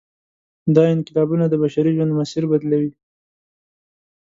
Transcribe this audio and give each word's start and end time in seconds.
دا 0.75 0.83
انقلابونه 0.95 1.45
د 1.49 1.53
بشري 1.63 1.91
ژوند 1.95 2.11
مسیر 2.19 2.43
بدلوي. 2.51 2.91